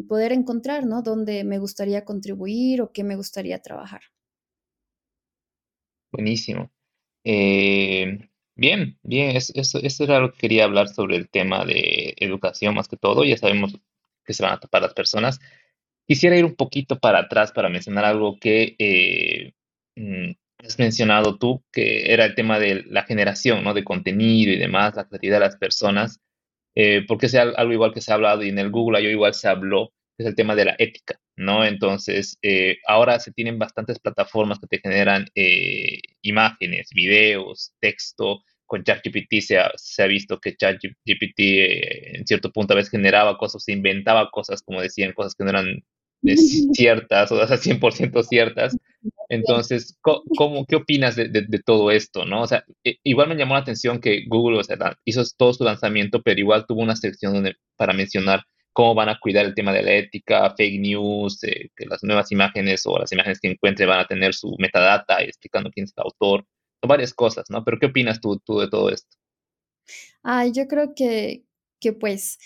[0.07, 1.01] poder encontrar, ¿no?
[1.01, 4.01] Dónde me gustaría contribuir o qué me gustaría trabajar.
[6.11, 6.71] Buenísimo.
[7.23, 12.87] Eh, bien, bien, eso, era lo que quería hablar sobre el tema de educación más
[12.87, 13.25] que todo.
[13.25, 13.77] Ya sabemos
[14.25, 15.39] que se van a tapar las personas.
[16.07, 19.53] Quisiera ir un poquito para atrás para mencionar algo que eh,
[19.95, 23.73] mm, has mencionado tú, que era el tema de la generación, ¿no?
[23.73, 26.19] De contenido y demás, la creatividad de las personas,
[26.75, 29.33] eh, porque es algo igual que se ha hablado y en el Google yo igual
[29.33, 31.65] se habló, es el tema de la ética, ¿no?
[31.65, 38.43] Entonces, eh, ahora se tienen bastantes plataformas que te generan eh, imágenes, videos, texto.
[38.65, 43.63] Con ChatGPT se se ha visto que ChatGPT en cierto punto a veces generaba cosas,
[43.63, 45.83] se inventaba cosas, como decían, cosas que no eran
[46.23, 48.77] ciertas o sea, 100% ciertas.
[49.29, 51.29] Entonces, ¿cómo, ¿qué opinas de,
[51.65, 52.25] todo esto?
[52.25, 52.43] ¿no?
[52.43, 55.63] O sea, e, igual me llamó la atención que Google o sea, hizo todo su
[55.63, 58.43] lanzamiento, pero igual tuvo una sección donde, para mencionar
[58.77, 62.31] cómo van a cuidar el tema de la ética, fake news, eh, que las nuevas
[62.31, 65.93] imágenes o las imágenes que encuentre van a tener su metadata y explicando quién es
[65.97, 66.45] el autor.
[66.81, 67.63] Varias cosas, ¿no?
[67.65, 69.17] Pero ¿qué opinas tú, tú de todo esto?
[70.21, 71.43] Ah, yo creo que,
[71.79, 72.37] que pues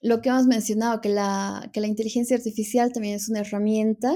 [0.00, 4.14] lo que hemos mencionado, que la, que la inteligencia artificial también es una herramienta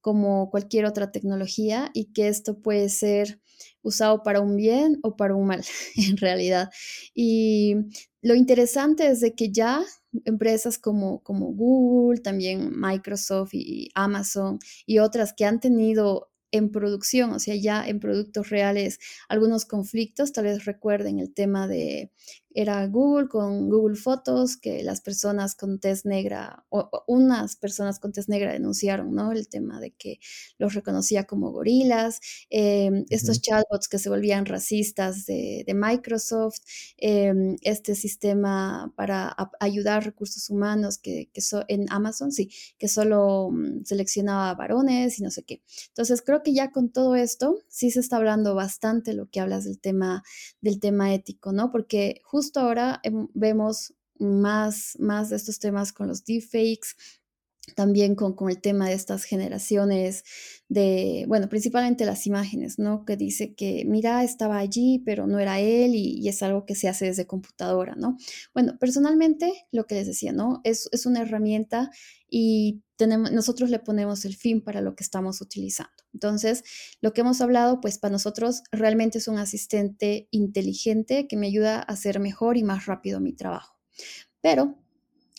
[0.00, 3.40] como cualquier otra tecnología y que esto puede ser
[3.82, 5.64] usado para un bien o para un mal,
[5.96, 6.70] en realidad.
[7.14, 7.76] Y
[8.20, 9.82] lo interesante es de que ya
[10.24, 17.32] empresas como, como Google, también Microsoft y Amazon y otras que han tenido en producción,
[17.32, 22.12] o sea, ya en productos reales, algunos conflictos, tal vez recuerden el tema de
[22.54, 28.12] era Google con Google Fotos, que las personas con tez negra, o, unas personas con
[28.12, 29.32] tez negra denunciaron, ¿no?
[29.32, 30.20] El tema de que
[30.58, 36.60] los reconocía como gorilas, em, estos chatbots que se volvían racistas de, Microsoft,
[36.98, 43.84] em, este sistema para ayudar recursos humanos que, que en Amazon, sí, que solo mm,
[43.84, 45.62] seleccionaba varones y no sé qué.
[45.88, 49.64] Entonces, creo que ya con todo esto, sí se está hablando bastante lo que hablas
[49.64, 50.22] del tema,
[50.60, 51.72] del tema ético, ¿no?
[51.72, 56.90] Porque justo justo ahora em, vemos más, más de estos temas con los deepfakes,
[57.74, 60.24] también con, con, el tema de estas generaciones
[60.68, 63.06] de, bueno, principalmente las imágenes, ¿no?
[63.06, 66.88] Que dice que, mira, estaba allí, pero no era él y, es algo que se
[66.88, 68.18] hace desde computadora, ¿no?
[68.52, 70.60] Bueno, personalmente, lo que les decía, ¿no?
[70.64, 71.90] Es, es una herramienta
[72.28, 75.92] y nosotros le ponemos el fin para lo que estamos utilizando.
[76.12, 76.62] Entonces,
[77.00, 81.78] lo que hemos hablado, pues para nosotros realmente es un asistente inteligente que me ayuda
[81.78, 83.76] a hacer mejor y más rápido mi trabajo.
[84.40, 84.78] Pero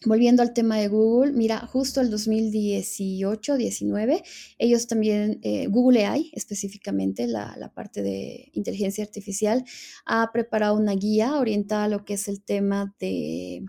[0.05, 4.21] Volviendo al tema de Google, mira, justo el 2018-19,
[4.59, 9.63] ellos también, eh, Google AI específicamente, la, la, parte de inteligencia artificial,
[10.05, 13.63] ha preparado una guía orientada a lo que es el tema de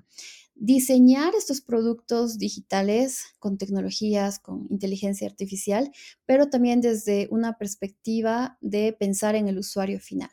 [0.57, 5.93] diseñar estos productos digitales con tecnologías, con inteligencia artificial,
[6.27, 10.31] pero también desde una perspectiva de pensar en el usuario final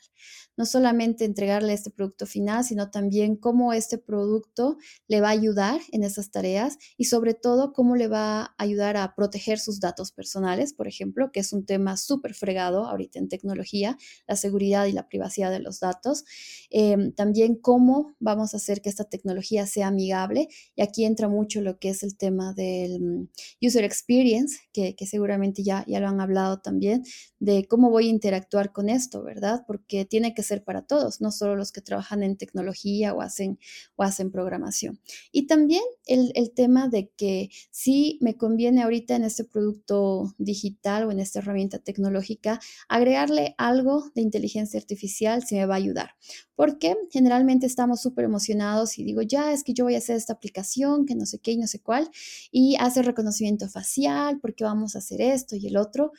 [0.56, 4.78] no solamente entregarle este producto final, sino también cómo este producto
[5.08, 8.98] le va a ayudar en esas tareas y sobre todo cómo le va a ayudar
[8.98, 13.30] a proteger sus datos personales, por ejemplo, que es un tema súper fregado ahorita en
[13.30, 16.24] tecnología, la seguridad y la privacidad de los datos.
[16.70, 21.62] Em, también cómo vamos a hacer que esta tecnología sea amigable y aquí entra mucho
[21.62, 23.30] lo que es el tema del mm,
[23.66, 27.04] user experience, que, seguramente ya, ya lo han hablado también,
[27.44, 29.66] de cómo voy a interactuar con esto, ¿verdad?
[29.68, 33.60] Porque tiene que ser para todos, no solo los que trabajan en tecnología o hacen,
[33.98, 35.02] o hacen programación.
[35.34, 41.04] Y también el, el tema de que si me conviene ahorita en este producto digital
[41.04, 46.16] o en esta herramienta tecnológica agregarle algo de inteligencia artificial, si me va a ayudar.
[46.56, 50.32] Porque generalmente estamos súper emocionados y digo, ya es que yo voy a hacer esta
[50.32, 52.10] aplicación, que no sé qué y no sé cuál,
[52.52, 56.14] y hace reconocimiento facial, porque vamos a hacer esto y el otro,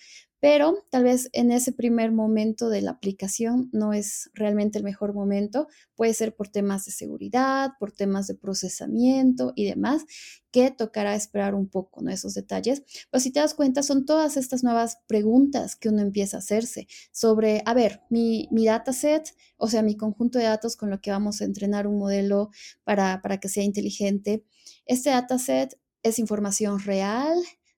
[0.45, 5.15] pero tal vez en ese primer momento de la aplicación no es realmente el mejor
[5.15, 5.69] momento.
[5.95, 10.05] Puede ser por temas de seguridad, por temas de procesamiento y demás,
[10.53, 12.07] que tocará esperar un poco.
[12.11, 12.83] Esos detalles.
[13.11, 16.89] Pero si te das cuenta, son todas estas nuevas preguntas que uno empieza a hacerse
[17.11, 21.11] sobre, a ver, mi, mi dataset, o sea, mi conjunto de datos con lo que
[21.11, 22.51] vamos a entrenar un modelo
[22.85, 24.45] para, para que sea inteligente.
[24.85, 27.33] Este dataset es información real,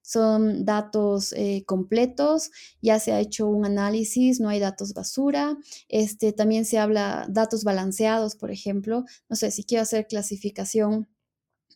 [0.07, 5.57] son datos eh, completos, ya se ha hecho un análisis, no hay datos basura,
[5.89, 11.09] este, también se habla datos balanceados, por ejemplo, no sé, si quiero hacer clasificación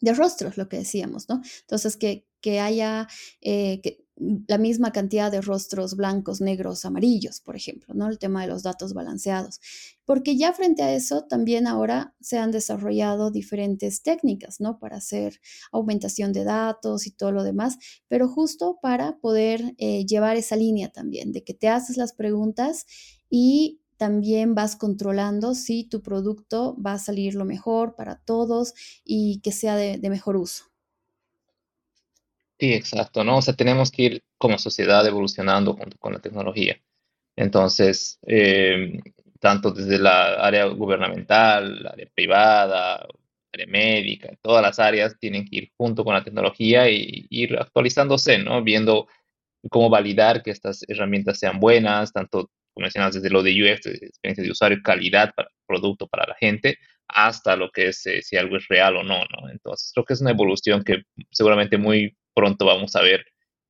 [0.01, 1.43] de rostros, lo que decíamos, ¿no?
[1.63, 3.09] Entonces, que, que haya
[3.41, 4.07] eh, que,
[4.49, 8.09] la misma cantidad de rostros blancos, negros, amarillos, por ejemplo, ¿no?
[8.09, 9.61] El tema de los datos balanceados.
[10.05, 14.79] Porque ya frente a eso, también ahora se han desarrollado diferentes técnicas, ¿no?
[14.79, 15.41] Para hacer
[15.73, 17.79] aumentación de datos y todo lo demás,
[18.09, 22.87] pero justo para poder eh, llevar esa línea también, de que te haces las preguntas
[23.31, 29.41] y también vas controlando si tu producto va a salir lo mejor para todos y
[29.43, 30.70] que sea de, de mejor uso.
[32.61, 33.39] Sí, exacto, ¿no?
[33.39, 36.79] O sea, tenemos que ir como sociedad evolucionando junto con la tecnología.
[37.37, 39.01] Entonces, eh,
[39.41, 43.07] tanto desde la área gubernamental, la área privada,
[43.53, 48.39] área médica, todas las áreas tienen que ir junto con la tecnología y ir actualizándose,
[48.39, 48.63] ¿no?
[48.63, 49.09] Viendo
[49.71, 54.45] cómo validar que estas herramientas sean buenas, tanto, como mencionas, desde lo de UX, experiencia
[54.45, 58.37] de usuario, calidad para el producto, para la gente, hasta lo que es eh, si
[58.37, 59.51] algo es real o no, ¿no?
[59.51, 63.25] Entonces, creo que es una evolución que seguramente muy pronto vamos a ver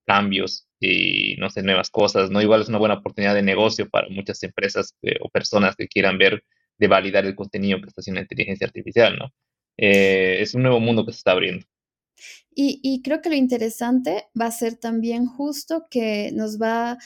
[0.07, 2.43] cambios y, no sé, nuevas cosas, ¿no?
[2.43, 6.19] Igual es una buena oportunidad de negocio para muchas empresas eh, o personas que quieran
[6.19, 6.43] ver
[6.79, 9.33] de validar el contenido que está haciendo la inteligencia artificial, ¿no?
[9.77, 11.67] Eh, es un nuevo mundo que se está abriendo.
[12.55, 16.99] Y, y, creo que lo interesante va a ser también justo que nos va a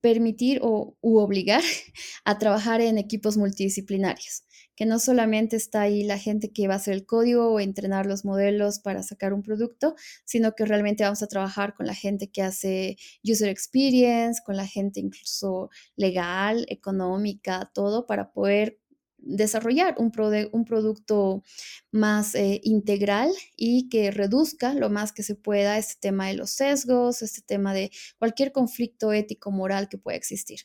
[0.00, 1.62] permitir o u obligar
[2.24, 4.44] a trabajar en equipos multidisciplinarios
[4.76, 8.06] que no solamente está ahí la gente que va a hacer el código o entrenar
[8.06, 12.30] los modelos para sacar un producto, sino que realmente vamos a trabajar con la gente
[12.30, 18.78] que hace user experience, con la gente incluso legal, económica, todo para poder
[19.18, 20.12] desarrollar un,
[20.52, 21.42] un producto
[21.90, 26.50] más eh, integral y que reduzca lo más que se pueda este tema de los
[26.50, 30.60] sesgos, este tema de cualquier conflicto ético moral que pueda existir.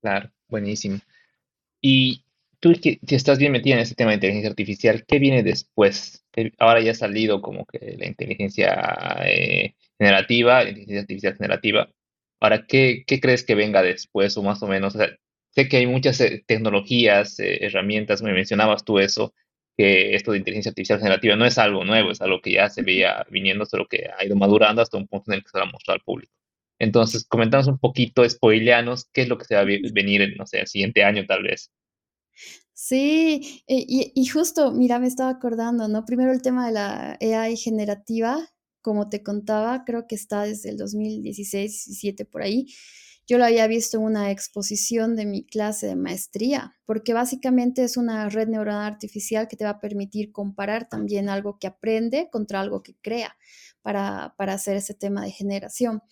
[0.00, 1.00] Claro, buenísimo.
[1.80, 2.24] Y
[2.62, 6.24] tú que, estás bien metida en este tema de inteligencia artificial, ¿qué viene después?
[6.58, 11.90] Ahora ya ha salido como que la inteligencia eh, generativa, la inteligencia artificial generativa.
[12.40, 14.96] Ahora, ¿qué, ¿qué, crees que venga después o más o menos?
[15.50, 19.34] sé que hay muchas eh, tecnologías, eh, herramientas, me mencionabas tú eso,
[19.76, 22.82] que esto de inteligencia artificial generativa no es algo nuevo, es algo que ya se
[22.82, 25.64] veía viniendo, solo que ha ido madurando hasta un punto en el que se va
[25.64, 26.32] a mostrar al público.
[26.78, 30.60] Entonces, comentamos un poquito, spoileanos, qué es lo que se va a venir, no sé,
[30.60, 31.72] el siguiente año tal vez.
[32.74, 36.04] Sí, eh, y, justo, mira, me estaba acordando, ¿no?
[36.04, 38.38] Primero el tema de la AI generativa,
[38.80, 42.66] como te contaba, creo que está desde el 2016, 17 por ahí.
[43.26, 47.96] Yo lo había visto en una exposición de mi clase de maestría, porque básicamente es
[47.96, 52.60] una red neuronal artificial que te va a permitir comparar también algo que aprende contra
[52.60, 53.36] algo que crea
[53.80, 56.02] para, para hacer ese tema de generación.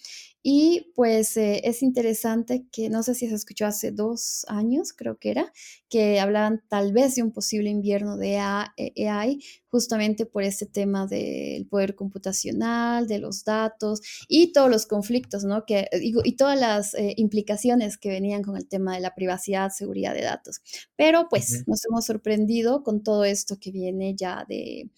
[0.43, 5.19] Y pues eh, es interesante que, no sé si se escuchó hace dos años, creo
[5.19, 5.53] que era,
[5.91, 11.07] que hablaban tal vez de un posible invierno de AI, eh, justamente por este tema
[11.07, 15.67] del poder computacional, de los datos y todos los conflictos, ¿no?
[15.67, 20.15] Que, y, todas las eh, implicaciones que venían con el tema de la privacidad, seguridad
[20.15, 20.63] de datos.
[20.97, 24.89] Pero pues nos hemos sorprendido con todo esto que viene ya de,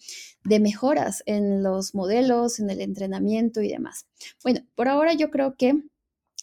[0.45, 4.05] de mejoras en los modelos, en el entrenamiento y demás.
[4.43, 5.83] Bueno, por ahora yo creo que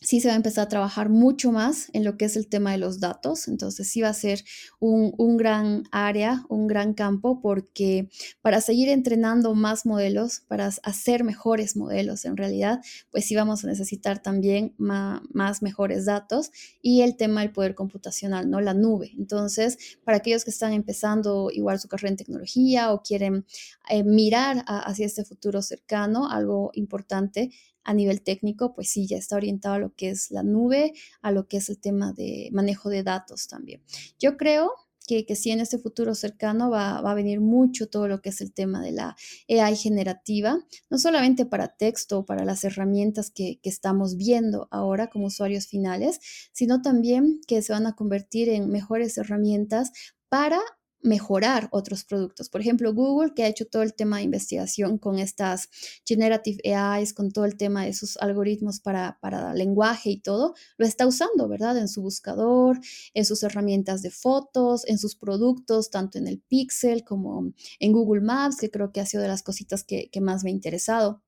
[0.00, 2.72] sí se va a empezar a trabajar mucho más en lo que es el tema
[2.72, 3.48] de los datos.
[3.48, 4.42] Entonces sí va a ser
[4.78, 8.08] un, gran área, un gran campo, porque
[8.40, 13.68] para seguir entrenando más modelos, para hacer mejores modelos en realidad, pues sí vamos a
[13.68, 15.20] necesitar también más,
[15.62, 16.50] mejores datos
[16.80, 18.60] y el tema del poder computacional, ¿no?
[18.60, 19.12] La nube.
[19.18, 23.44] Entonces, para aquellos que están empezando igual su carrera en tecnología o quieren
[23.90, 27.50] eh, mirar hacia este futuro cercano, algo importante
[27.84, 31.32] a nivel técnico, pues sí, ya está orientado a lo que es la nube, a
[31.32, 33.82] lo que es el tema de manejo de datos también.
[34.18, 34.72] Yo creo
[35.06, 38.40] que, que sí en este futuro cercano va, a venir mucho todo lo que es
[38.40, 39.16] el tema de la
[39.48, 45.26] AI generativa, no solamente para texto, para las herramientas que, que estamos viendo ahora como
[45.26, 46.20] usuarios finales,
[46.52, 49.90] sino también que se van a convertir en mejores herramientas
[50.28, 50.60] para
[51.02, 52.48] mejorar otros productos.
[52.48, 55.68] Por ejemplo, Google, que ha hecho todo el tema de investigación con estas
[56.04, 60.86] generative AIs, con todo el tema de sus algoritmos para, para lenguaje y todo, lo
[60.86, 61.78] está usando, ¿verdad?
[61.78, 62.80] En su buscador,
[63.14, 68.22] en sus herramientas de fotos, en sus productos, tanto en el Pixel como en Google
[68.22, 71.22] Maps, que creo que ha sido de las cositas que, más me ha interesado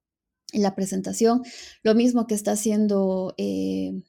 [0.53, 1.43] en la presentación.
[1.83, 4.03] Lo mismo que está haciendo eh,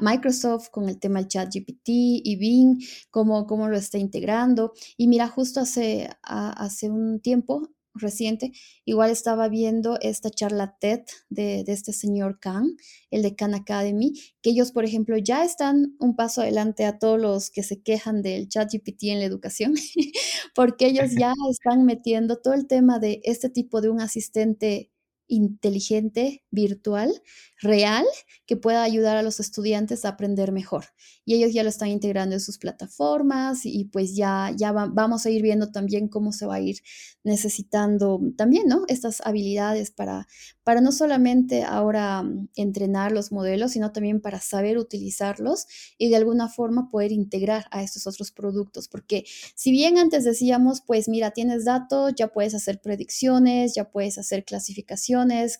[0.00, 2.78] Microsoft con el tema del chat GPT y Bing,
[3.10, 4.72] cómo, cómo lo está integrando.
[4.96, 8.52] Y mira, justo hace, hace un tiempo reciente,
[8.84, 12.76] igual estaba viendo esta charla TED de, de, este señor Khan,
[13.10, 14.12] el de Khan Academy,
[14.42, 18.22] que ellos, por ejemplo, ya están un paso adelante a todos los que se quejan
[18.22, 19.74] del chat GPT en la educación,
[20.54, 24.90] porque ellos ya están metiendo todo el tema de este tipo de un asistente
[25.28, 27.22] inteligente, virtual,
[27.60, 28.04] real,
[28.46, 30.86] que pueda ayudar a los estudiantes a aprender mejor.
[31.24, 35.30] Y ellos ya lo están integrando en sus plataformas y, pues ya, ya vamos a
[35.30, 36.78] ir viendo también cómo se va a ir
[37.24, 38.84] necesitando también, ¿no?
[38.88, 40.26] Estas habilidades para,
[40.64, 45.66] para no solamente ahora mm, entrenar los modelos, sino también para saber utilizarlos
[45.98, 48.88] y de alguna forma poder integrar a estos otros productos.
[48.88, 49.24] Porque
[49.54, 54.44] si bien antes decíamos, pues mira, tienes datos, ya puedes hacer predicciones, ya puedes hacer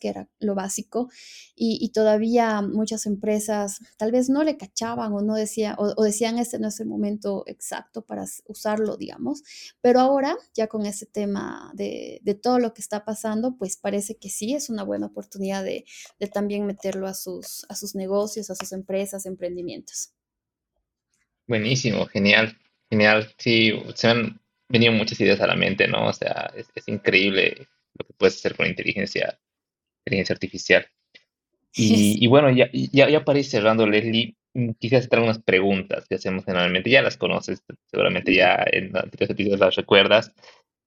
[0.00, 1.10] que era lo básico,
[1.54, 6.58] y, todavía muchas empresas tal vez no le cachaban o no decían, o, decían este
[6.58, 9.42] no es el momento exacto para usarlo, digamos,
[9.80, 14.28] pero ahora ya con ese tema de, todo lo que está pasando, pues parece que
[14.28, 15.84] sí es una buena oportunidad de,
[16.32, 20.12] también meterlo a sus, a sus negocios, a sus empresas, emprendimientos.
[21.46, 22.56] Buenísimo, genial,
[22.90, 23.32] genial.
[23.38, 26.08] Sí, se han venido muchas ideas a la mente, ¿no?
[26.08, 29.38] O sea, es increíble lo que puedes hacer con inteligencia,
[30.08, 30.86] inteligencia artificial.
[31.74, 36.16] Y, bueno, ya, ya, ya para ir cerrando, Leslie, mm, quisiera hacer unas preguntas que
[36.16, 36.90] hacemos generalmente.
[36.90, 40.32] Ya las conoces, seguramente ya en anteriores episodios las recuerdas.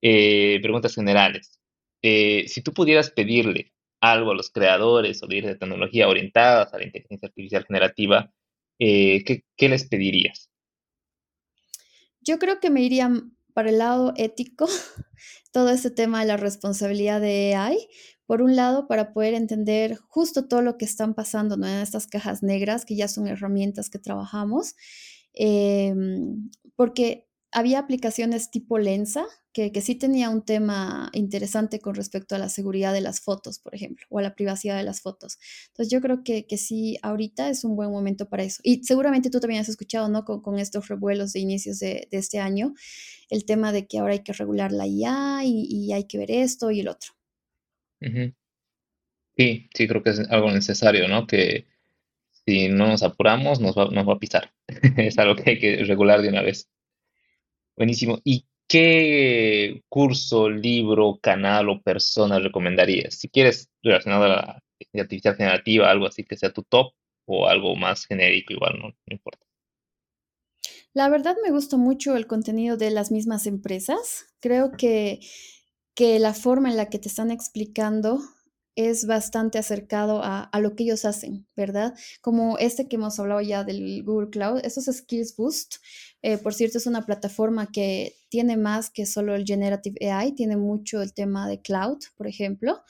[0.01, 1.59] Eh, preguntas generales.
[2.01, 6.80] Eh, si tú pudieras pedirle algo a los creadores o líderes de tecnología orientadas a
[6.80, 8.34] la inteligencia artificial generativa,
[8.80, 10.49] eh, ¿qué, qué les pedirías?
[12.19, 13.11] Yo creo que me iría
[13.53, 14.67] para el lado ético,
[15.51, 17.77] todo este tema de la responsabilidad de AI,
[18.25, 22.43] por un lado, para poder entender justo todo lo que están pasando en estas cajas
[22.43, 24.75] negras, que ya son herramientas que trabajamos,
[25.33, 32.35] em, porque había aplicaciones tipo Lensa, que, que, sí tenía un tema interesante con respecto
[32.35, 35.37] a la seguridad de las fotos, por ejemplo, o a la privacidad de las fotos.
[35.67, 38.61] Entonces yo creo que, que sí, ahorita es un buen momento para eso.
[38.63, 40.23] Y seguramente tú también has escuchado, ¿no?
[40.23, 42.73] Con, estos revuelos de inicios de, este año,
[43.29, 46.31] el tema de que ahora hay que regular la IA y, y hay que ver
[46.31, 47.11] esto y el otro.
[49.37, 51.27] Sí, sí, creo que es algo necesario, ¿no?
[51.27, 51.67] Que
[52.45, 54.53] si no nos apuramos, nos va, nos va a pisar.
[54.97, 56.69] Es algo que hay que regular de una vez.
[57.82, 58.19] Buenísimo.
[58.23, 63.15] ¿Y qué curso, libro, canal o persona recomendarías?
[63.15, 64.63] Si quieres relacionado a la
[65.01, 66.93] artificial generativa, algo así que sea tu top
[67.25, 69.43] o algo más genérico, igual no, importa.
[70.93, 74.27] La verdad me gusta mucho el contenido de las mismas empresas.
[74.39, 75.21] Creo que
[75.95, 78.21] que la forma en la que te están explicando
[78.75, 81.93] es bastante acercado a, lo que ellos hacen, ¿verdad?
[82.21, 85.75] Como este que hemos hablado ya del Google Cloud, esos Skills Boost,
[86.24, 90.55] eh, por cierto, es una plataforma que tiene más que solo el Generative AI, tiene
[90.55, 92.82] mucho el tema de cloud, por ejemplo,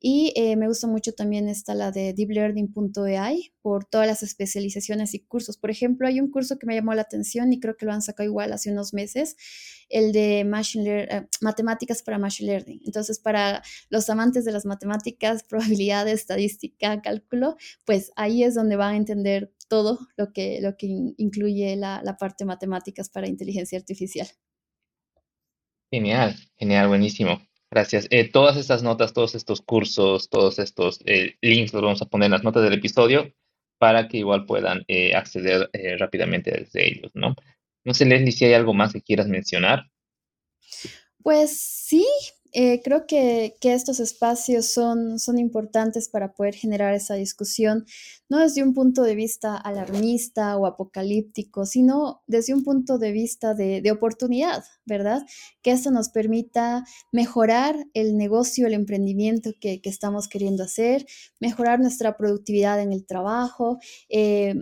[0.00, 5.20] y eh, me gusta mucho también esta la de deeplearning.ai por todas las especializaciones y
[5.20, 5.56] cursos.
[5.56, 8.02] Por ejemplo, hay un curso que me llamó la atención y creo que lo han
[8.02, 9.36] sacado igual hace unos meses,
[9.88, 12.80] el de machine eh, matemáticas para machine learning.
[12.84, 18.94] Entonces, para los amantes de las matemáticas, probabilidad, estadística, cálculo, pues ahí es donde van
[18.94, 24.26] a entender todo lo que, lo que incluye la, la parte matemáticas para inteligencia artificial.
[25.90, 27.40] Genial, genial, buenísimo.
[27.70, 28.08] Gracias.
[28.10, 32.26] Eh, todas estas notas, todos estos cursos, todos estos eh, links los vamos a poner
[32.26, 33.32] en las notas del episodio
[33.78, 37.34] para que igual puedan eh, acceder rápidamente desde ellos, ¿no?
[37.84, 39.90] No sé, Leslie, si hay algo más que quieras mencionar.
[41.22, 42.04] Pues sí,
[42.52, 47.86] eh, creo que, estos espacios son, son importantes para poder generar esa discusión,
[48.28, 53.54] no desde un punto de vista alarmista o apocalíptico, sino desde un punto de vista
[53.54, 55.26] de, oportunidad, ¿verdad?
[55.62, 61.06] Que esto nos permita mejorar el negocio, el emprendimiento que, estamos queriendo hacer,
[61.40, 63.78] mejorar nuestra productividad en el trabajo.
[64.08, 64.54] Eh,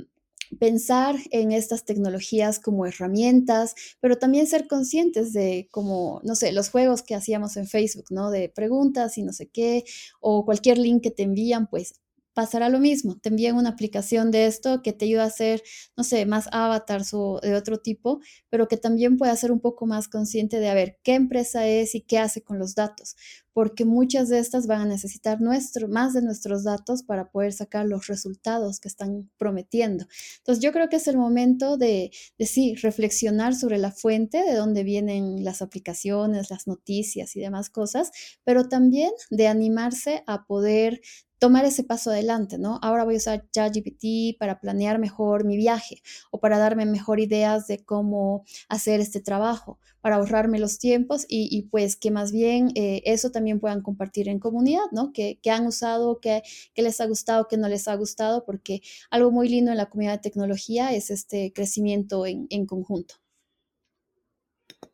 [0.58, 6.70] pensar en estas tecnologías como herramientas, pero también ser conscientes de como, no sé, los
[6.70, 8.30] juegos que hacíamos en Facebook, ¿no?
[8.30, 9.84] De preguntas y no sé qué,
[10.20, 11.94] o cualquier link que te envían, pues
[12.38, 13.18] pasará lo mismo.
[13.18, 15.60] Te envían una aplicación de esto que te ayuda a hacer,
[15.96, 19.86] no sé, más avatars o de otro tipo, pero que también puede ser un poco
[19.86, 23.16] más consciente de a ver qué empresa es y qué hace con los datos,
[23.52, 27.86] porque muchas de estas van a necesitar nuestro, más de nuestros datos para poder sacar
[27.86, 30.06] los resultados que están prometiendo.
[30.36, 34.84] Entonces yo creo que es el momento de sí, reflexionar sobre la fuente de dónde
[34.84, 38.12] vienen las aplicaciones, las noticias y demás cosas,
[38.44, 41.00] pero también de animarse a poder
[41.38, 42.78] tomar ese paso adelante, ¿no?
[42.82, 47.66] Ahora voy a usar ChatGPT para planear mejor mi viaje o para darme mejor ideas
[47.66, 53.02] de cómo hacer este trabajo, para ahorrarme los tiempos y, pues que más bien eh,
[53.04, 55.12] eso también puedan compartir en comunidad, ¿no?
[55.12, 56.42] Que, han usado, que,
[56.76, 58.80] les ha gustado, que no les ha gustado, porque
[59.10, 63.14] algo muy lindo en la comunidad de tecnología es este crecimiento en, conjunto.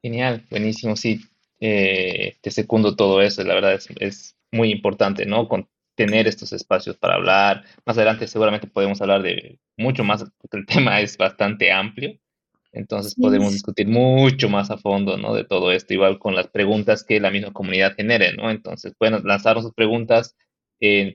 [0.03, 1.21] Genial, buenísimo, sí.
[1.61, 5.49] Eh, te secundo todo eso, la verdad es, muy importante, ¿no?
[5.95, 7.65] Tener estos espacios para hablar.
[7.85, 12.19] Más adelante seguramente podemos hablar de mucho más, porque el tema es bastante amplio.
[12.73, 15.33] Entonces podemos discutir mucho más a fondo, ¿no?
[15.33, 18.51] De todo esto, igual con las preguntas que la misma comunidad genere, ¿no?
[18.51, 20.35] Entonces pueden lanzarnos sus preguntas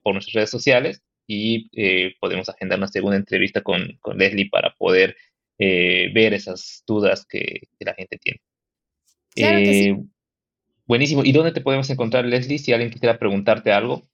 [0.03, 4.73] por nuestras redes sociales y eh, podemos agendar una segunda entrevista con, con Leslie para
[4.73, 5.15] poder
[5.59, 8.41] eh, ver esas dudas que, la gente tiene.
[9.35, 9.95] Eh,
[10.87, 11.23] buenísimo.
[11.23, 14.08] ¿Y dónde te podemos encontrar, Leslie, si alguien quisiera preguntarte algo?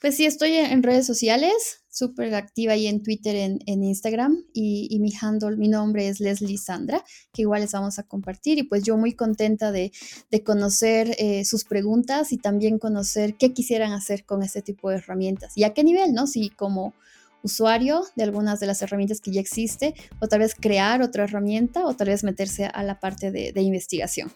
[0.00, 4.96] Pues sí, estoy en redes sociales, súper activa ahí en Twitter, en, en Instagram y,
[5.00, 8.84] mi handle, mi nombre es Leslie Sandra, que igual les vamos a compartir y pues
[8.84, 9.92] yo muy contenta de,
[10.30, 14.96] de conocer eh, sus preguntas y también conocer qué quisieran hacer con este tipo de
[14.96, 16.26] herramientas y a qué nivel, ¿no?
[16.26, 16.94] Si como
[17.42, 21.86] usuario de algunas de las herramientas que ya existe o tal vez crear otra herramienta
[21.86, 24.30] o tal vez meterse a la parte de, de investigación.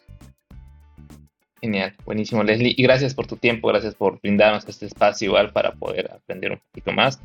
[1.65, 2.75] Genial, buenísimo Leslie.
[2.77, 6.59] Y gracias por tu tiempo, gracias por brindarnos este espacio igual para poder aprender un
[6.59, 7.19] poquito más.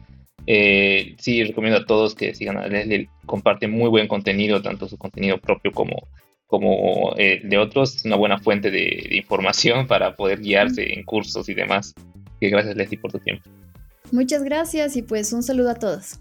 [0.47, 4.97] Eh, sí, recomiendo a todos que sigan a Leslie, comparte muy buen contenido, tanto su
[4.97, 6.07] contenido propio como,
[6.47, 7.97] como eh, de otros.
[7.97, 11.93] Es una buena fuente de, de, información para poder guiarse en cursos y demás.
[12.39, 13.43] Y gracias Leslie por tu tiempo.
[14.13, 16.17] Muchas gracias y pues un saludo a todos.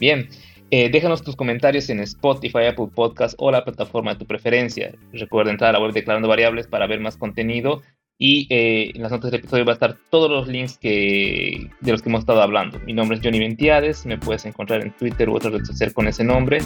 [0.00, 0.28] Bien,
[0.76, 4.92] eh, déjanos tus comentarios en Spotify, Apple Podcast o la plataforma de tu preferencia.
[5.12, 7.80] Recuerda entrar a la web Declarando Variables para ver más contenido
[8.18, 11.92] y eh, en las notas del episodio va a estar todos los links que, de
[11.92, 12.80] los que hemos estado hablando.
[12.80, 16.08] Mi nombre es Johnny Ventiades, me puedes encontrar en Twitter u otra red social con
[16.08, 16.58] ese nombre.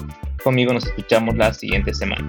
[0.43, 2.27] Conmigo nos escuchamos la siguiente semana.